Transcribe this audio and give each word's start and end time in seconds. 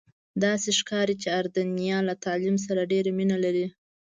داسې 0.43 0.69
ښکاري 0.79 1.15
چې 1.21 1.27
اردنیان 1.39 2.03
له 2.09 2.15
تعلیم 2.25 2.57
سره 2.65 2.89
ډېره 2.91 3.11
مینه 3.17 3.37
لري. 3.43 3.67